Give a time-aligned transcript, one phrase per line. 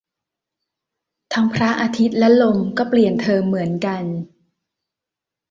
[1.33, 4.03] ทั้งพระอาทิตย์และลมก็เปลี่ยนเธอเหมือนกัน